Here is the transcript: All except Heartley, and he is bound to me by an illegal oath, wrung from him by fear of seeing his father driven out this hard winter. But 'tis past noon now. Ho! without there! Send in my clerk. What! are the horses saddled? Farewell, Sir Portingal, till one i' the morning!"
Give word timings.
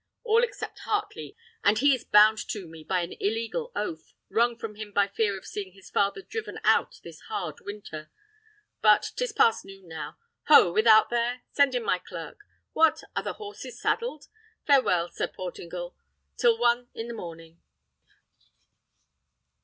All 0.23 0.43
except 0.43 0.79
Heartley, 0.79 1.35
and 1.63 1.77
he 1.77 1.93
is 1.93 2.03
bound 2.03 2.39
to 2.49 2.65
me 2.67 2.83
by 2.83 3.01
an 3.01 3.13
illegal 3.19 3.71
oath, 3.75 4.15
wrung 4.29 4.57
from 4.57 4.73
him 4.73 4.91
by 4.91 5.07
fear 5.07 5.37
of 5.37 5.45
seeing 5.45 5.73
his 5.73 5.91
father 5.91 6.23
driven 6.23 6.59
out 6.63 6.99
this 7.03 7.21
hard 7.27 7.59
winter. 7.61 8.09
But 8.81 9.11
'tis 9.15 9.31
past 9.31 9.63
noon 9.63 9.87
now. 9.87 10.17
Ho! 10.47 10.71
without 10.73 11.11
there! 11.11 11.43
Send 11.51 11.75
in 11.75 11.83
my 11.85 11.99
clerk. 11.99 12.39
What! 12.73 13.03
are 13.15 13.21
the 13.21 13.33
horses 13.33 13.79
saddled? 13.79 14.25
Farewell, 14.65 15.07
Sir 15.09 15.27
Portingal, 15.27 15.95
till 16.35 16.57
one 16.57 16.87
i' 16.97 17.03
the 17.03 17.13
morning!" 17.13 17.61